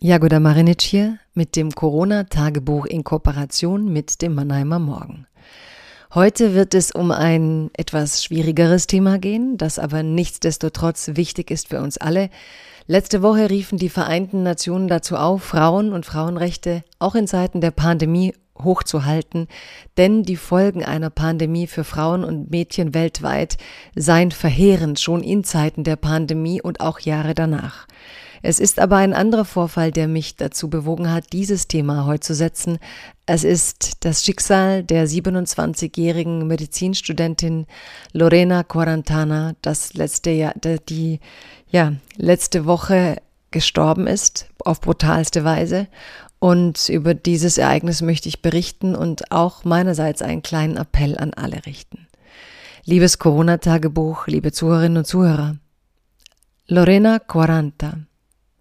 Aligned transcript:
Jagoda 0.00 0.38
Marinic 0.38 0.82
hier 0.82 1.18
mit 1.34 1.56
dem 1.56 1.72
Corona-Tagebuch 1.72 2.86
in 2.86 3.02
Kooperation 3.02 3.92
mit 3.92 4.22
dem 4.22 4.36
Mannheimer 4.36 4.78
Morgen. 4.78 5.26
Heute 6.14 6.54
wird 6.54 6.72
es 6.74 6.92
um 6.92 7.10
ein 7.10 7.70
etwas 7.72 8.22
schwierigeres 8.22 8.86
Thema 8.86 9.18
gehen, 9.18 9.56
das 9.56 9.80
aber 9.80 10.04
nichtsdestotrotz 10.04 11.10
wichtig 11.14 11.50
ist 11.50 11.70
für 11.70 11.80
uns 11.80 11.98
alle. 11.98 12.30
Letzte 12.86 13.22
Woche 13.22 13.50
riefen 13.50 13.76
die 13.76 13.88
Vereinten 13.88 14.44
Nationen 14.44 14.86
dazu 14.86 15.16
auf, 15.16 15.42
Frauen 15.42 15.92
und 15.92 16.06
Frauenrechte 16.06 16.84
auch 17.00 17.16
in 17.16 17.26
Zeiten 17.26 17.60
der 17.60 17.72
Pandemie 17.72 18.34
hochzuhalten, 18.56 19.48
denn 19.96 20.22
die 20.22 20.36
Folgen 20.36 20.84
einer 20.84 21.10
Pandemie 21.10 21.66
für 21.66 21.82
Frauen 21.82 22.22
und 22.22 22.52
Mädchen 22.52 22.94
weltweit 22.94 23.56
seien 23.96 24.30
verheerend 24.30 25.00
schon 25.00 25.24
in 25.24 25.42
Zeiten 25.42 25.82
der 25.82 25.96
Pandemie 25.96 26.62
und 26.62 26.80
auch 26.80 27.00
Jahre 27.00 27.34
danach. 27.34 27.88
Es 28.42 28.60
ist 28.60 28.78
aber 28.78 28.96
ein 28.96 29.14
anderer 29.14 29.44
Vorfall, 29.44 29.90
der 29.90 30.08
mich 30.08 30.36
dazu 30.36 30.70
bewogen 30.70 31.10
hat, 31.12 31.32
dieses 31.32 31.68
Thema 31.68 32.06
heute 32.06 32.20
zu 32.20 32.34
setzen. 32.34 32.78
Es 33.26 33.44
ist 33.44 34.04
das 34.04 34.24
Schicksal 34.24 34.84
der 34.84 35.08
27-jährigen 35.08 36.46
Medizinstudentin 36.46 37.66
Lorena 38.12 38.62
Quarantana, 38.62 39.54
das 39.62 39.94
letzte 39.94 40.30
Jahr, 40.30 40.54
die 40.88 41.20
ja 41.70 41.94
letzte 42.16 42.64
Woche 42.64 43.16
gestorben 43.50 44.06
ist 44.06 44.46
auf 44.64 44.80
brutalste 44.80 45.44
Weise. 45.44 45.88
Und 46.38 46.88
über 46.88 47.14
dieses 47.14 47.58
Ereignis 47.58 48.00
möchte 48.00 48.28
ich 48.28 48.42
berichten 48.42 48.94
und 48.94 49.32
auch 49.32 49.64
meinerseits 49.64 50.22
einen 50.22 50.42
kleinen 50.42 50.76
Appell 50.76 51.18
an 51.18 51.34
alle 51.34 51.66
richten. 51.66 52.06
Liebes 52.84 53.18
Corona-Tagebuch, 53.18 54.28
liebe 54.28 54.52
Zuhörerinnen 54.52 54.98
und 54.98 55.06
Zuhörer. 55.06 55.56
Lorena 56.68 57.18
Quaranta 57.18 57.98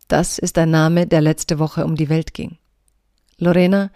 das 0.07 0.37
ist 0.37 0.57
ein 0.57 0.71
Name, 0.71 1.07
der 1.07 1.21
letzte 1.21 1.59
Woche 1.59 1.85
um 1.85 1.95
die 1.95 2.09
Welt 2.09 2.33
ging. 2.33 2.57
Lorena 3.39 3.91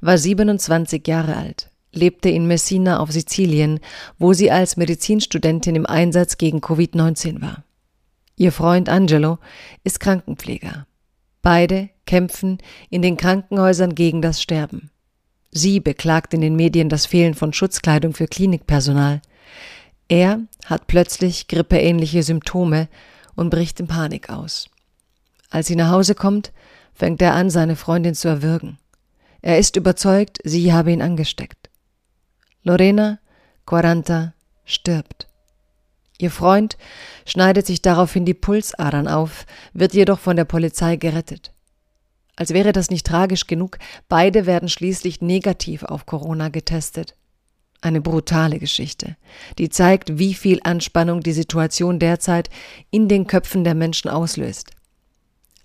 war 0.00 0.16
27 0.16 1.06
Jahre 1.06 1.36
alt, 1.36 1.70
lebte 1.92 2.30
in 2.30 2.46
Messina 2.46 2.98
auf 2.98 3.12
Sizilien, 3.12 3.80
wo 4.18 4.32
sie 4.32 4.50
als 4.50 4.76
Medizinstudentin 4.76 5.76
im 5.76 5.86
Einsatz 5.86 6.38
gegen 6.38 6.60
Covid-19 6.60 7.42
war. 7.42 7.64
Ihr 8.36 8.52
Freund 8.52 8.88
Angelo 8.88 9.38
ist 9.84 10.00
Krankenpfleger. 10.00 10.86
Beide 11.42 11.90
kämpfen 12.06 12.58
in 12.90 13.02
den 13.02 13.16
Krankenhäusern 13.16 13.94
gegen 13.94 14.22
das 14.22 14.42
Sterben. 14.42 14.90
Sie 15.50 15.80
beklagt 15.80 16.34
in 16.34 16.40
den 16.40 16.56
Medien 16.56 16.88
das 16.88 17.06
Fehlen 17.06 17.34
von 17.34 17.52
Schutzkleidung 17.52 18.14
für 18.14 18.26
Klinikpersonal. 18.26 19.22
Er 20.08 20.40
hat 20.66 20.86
plötzlich 20.86 21.48
grippeähnliche 21.48 22.22
Symptome 22.22 22.88
und 23.34 23.50
bricht 23.50 23.80
in 23.80 23.86
Panik 23.86 24.28
aus. 24.28 24.68
Als 25.50 25.66
sie 25.66 25.76
nach 25.76 25.90
Hause 25.90 26.14
kommt, 26.14 26.52
fängt 26.94 27.22
er 27.22 27.34
an, 27.34 27.50
seine 27.50 27.76
Freundin 27.76 28.14
zu 28.14 28.28
erwürgen. 28.28 28.78
Er 29.42 29.58
ist 29.58 29.76
überzeugt, 29.76 30.38
sie 30.44 30.72
habe 30.72 30.92
ihn 30.92 31.02
angesteckt. 31.02 31.70
Lorena, 32.62 33.18
Quaranta, 33.64 34.34
stirbt. 34.64 35.28
Ihr 36.18 36.30
Freund 36.30 36.76
schneidet 37.26 37.66
sich 37.66 37.82
daraufhin 37.82 38.24
die 38.24 38.34
Pulsadern 38.34 39.06
auf, 39.06 39.46
wird 39.72 39.94
jedoch 39.94 40.18
von 40.18 40.36
der 40.36 40.46
Polizei 40.46 40.96
gerettet. 40.96 41.52
Als 42.36 42.52
wäre 42.52 42.72
das 42.72 42.90
nicht 42.90 43.06
tragisch 43.06 43.46
genug, 43.46 43.78
beide 44.08 44.46
werden 44.46 44.68
schließlich 44.68 45.20
negativ 45.20 45.82
auf 45.82 46.06
Corona 46.06 46.48
getestet. 46.48 47.14
Eine 47.80 48.00
brutale 48.00 48.58
Geschichte, 48.58 49.16
die 49.58 49.68
zeigt, 49.68 50.18
wie 50.18 50.34
viel 50.34 50.60
Anspannung 50.64 51.20
die 51.20 51.32
Situation 51.32 51.98
derzeit 51.98 52.50
in 52.90 53.08
den 53.08 53.26
Köpfen 53.26 53.64
der 53.64 53.74
Menschen 53.74 54.10
auslöst. 54.10 54.72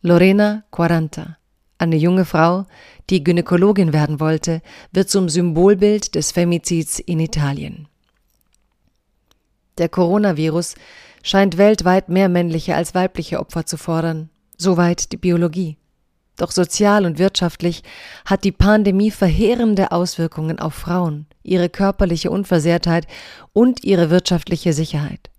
Lorena 0.03 0.63
Quaranta, 0.72 1.38
eine 1.78 1.95
junge 1.95 2.25
Frau, 2.25 2.66
die 3.12 3.23
Gynäkologin 3.23 3.94
werden 3.94 4.19
wollte, 4.19 4.63
wird 4.91 5.12
zum 5.12 5.29
Symbolbild 5.29 6.16
des 6.16 6.31
Femizids 6.31 6.97
in 6.97 7.19
Italien. 7.19 7.88
Der 9.78 9.90
Coronavirus 9.90 10.73
scheint 11.22 11.59
weltweit 11.59 12.09
mehr 12.09 12.29
männliche 12.29 12.75
als 12.75 12.95
weibliche 12.95 13.40
Opfer 13.40 13.67
zu 13.67 13.78
fordern, 13.78 14.31
soweit 14.57 15.11
die 15.11 15.17
Biologie. 15.17 15.78
Doch 16.35 16.50
sozial 16.50 17.06
und 17.06 17.19
wirtschaftlich 17.19 17.84
hat 18.25 18.44
die 18.44 18.51
Pandemie 18.51 19.11
verheerende 19.11 19.91
Auswirkungen 19.91 20.57
auf 20.57 20.73
Frauen, 20.73 21.28
ihre 21.44 21.69
körperliche 21.69 22.31
Unversehrtheit 22.31 23.06
und 23.53 23.84
ihre 23.84 24.09
wirtschaftliche 24.09 24.73
Sicherheit. 24.73 25.29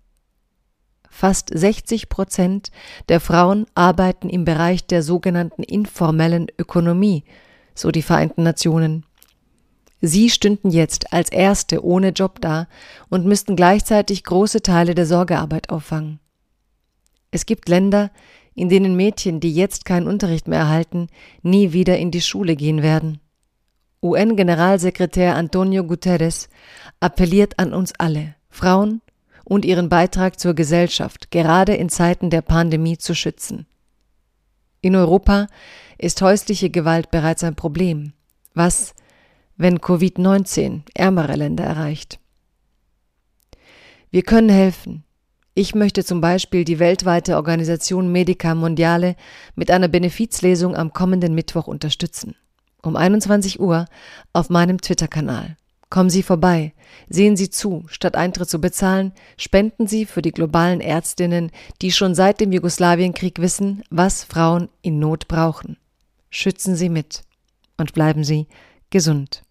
Fast 1.15 1.51
60 1.53 2.09
Prozent 2.09 2.71
der 3.07 3.19
Frauen 3.19 3.67
arbeiten 3.75 4.29
im 4.29 4.45
Bereich 4.45 4.87
der 4.87 5.03
sogenannten 5.03 5.61
informellen 5.61 6.47
Ökonomie, 6.57 7.23
so 7.75 7.91
die 7.91 8.01
Vereinten 8.01 8.41
Nationen. 8.41 9.05
Sie 10.01 10.31
stünden 10.31 10.71
jetzt 10.71 11.13
als 11.13 11.31
Erste 11.31 11.85
ohne 11.85 12.09
Job 12.09 12.41
da 12.41 12.67
und 13.09 13.27
müssten 13.27 13.55
gleichzeitig 13.55 14.23
große 14.23 14.63
Teile 14.63 14.95
der 14.95 15.05
Sorgearbeit 15.05 15.69
auffangen. 15.69 16.19
Es 17.29 17.45
gibt 17.45 17.69
Länder, 17.69 18.09
in 18.55 18.67
denen 18.67 18.95
Mädchen, 18.95 19.39
die 19.39 19.53
jetzt 19.53 19.85
keinen 19.85 20.07
Unterricht 20.07 20.47
mehr 20.47 20.59
erhalten, 20.59 21.09
nie 21.43 21.73
wieder 21.73 21.99
in 21.99 22.09
die 22.09 22.21
Schule 22.21 22.55
gehen 22.55 22.81
werden. 22.81 23.19
UN-Generalsekretär 24.01 25.35
Antonio 25.35 25.83
Guterres 25.83 26.49
appelliert 26.99 27.59
an 27.59 27.71
uns 27.71 27.93
alle, 27.99 28.33
Frauen 28.49 29.02
und 29.43 29.65
ihren 29.65 29.89
Beitrag 29.89 30.39
zur 30.39 30.53
Gesellschaft 30.53 31.31
gerade 31.31 31.75
in 31.75 31.89
Zeiten 31.89 32.29
der 32.29 32.41
Pandemie 32.41 32.97
zu 32.97 33.13
schützen. 33.13 33.65
In 34.81 34.95
Europa 34.95 35.47
ist 35.97 36.21
häusliche 36.21 36.69
Gewalt 36.69 37.11
bereits 37.11 37.43
ein 37.43 37.55
Problem. 37.55 38.13
Was, 38.53 38.93
wenn 39.55 39.79
Covid-19 39.79 40.81
ärmere 40.93 41.35
Länder 41.35 41.63
erreicht? 41.63 42.19
Wir 44.11 44.23
können 44.23 44.49
helfen. 44.49 45.03
Ich 45.55 45.75
möchte 45.75 46.03
zum 46.03 46.19
Beispiel 46.19 46.65
die 46.65 46.79
weltweite 46.79 47.35
Organisation 47.35 48.11
Medica 48.11 48.55
Mondiale 48.55 49.15
mit 49.55 49.71
einer 49.71 49.87
Benefizlesung 49.87 50.75
am 50.75 50.93
kommenden 50.93 51.35
Mittwoch 51.35 51.67
unterstützen. 51.67 52.35
Um 52.81 52.95
21 52.95 53.59
Uhr 53.59 53.85
auf 54.33 54.49
meinem 54.49 54.81
Twitter-Kanal. 54.81 55.57
Kommen 55.93 56.09
Sie 56.09 56.23
vorbei, 56.23 56.73
sehen 57.07 57.37
Sie 57.37 57.51
zu, 57.51 57.83
statt 57.87 58.15
Eintritt 58.15 58.49
zu 58.49 58.59
bezahlen, 58.59 59.11
spenden 59.37 59.85
Sie 59.85 60.07
für 60.07 60.23
die 60.23 60.31
globalen 60.31 60.81
Ärztinnen, 60.81 61.51
die 61.83 61.91
schon 61.91 62.15
seit 62.15 62.41
dem 62.41 62.51
Jugoslawienkrieg 62.51 63.37
wissen, 63.37 63.83
was 63.91 64.23
Frauen 64.23 64.69
in 64.81 64.97
Not 64.97 65.27
brauchen. 65.27 65.77
Schützen 66.31 66.75
Sie 66.75 66.89
mit 66.89 67.21
und 67.77 67.93
bleiben 67.93 68.23
Sie 68.23 68.47
gesund. 68.89 69.42